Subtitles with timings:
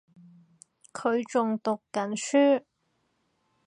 [0.91, 2.63] 佢仲讀緊書